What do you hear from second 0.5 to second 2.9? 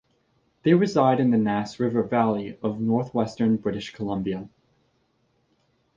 They reside in the Nass River valley of